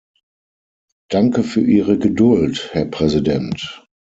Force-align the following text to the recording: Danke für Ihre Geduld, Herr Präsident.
Danke 1.11 1.43
für 1.43 1.61
Ihre 1.61 1.99
Geduld, 1.99 2.69
Herr 2.73 2.85
Präsident. 2.85 3.85